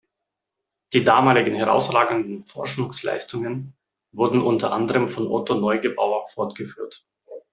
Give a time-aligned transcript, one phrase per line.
[0.93, 3.77] Die damaligen herausragenden Forschungsleistungen
[4.11, 7.05] wurden unter anderem von Otto Neugebauer fortgeführt.